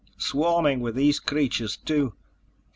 Swarming 0.17 0.79
with 0.79 0.95
these 0.95 1.19
creatures, 1.19 1.77
too. 1.77 2.13